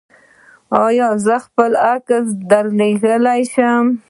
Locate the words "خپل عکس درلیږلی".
1.45-3.41